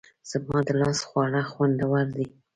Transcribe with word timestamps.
زما 0.29 0.57
د 0.67 0.69
لاس 0.81 0.99
خواړه 1.07 1.41
خوندور 1.51 2.05
دي 2.15 2.25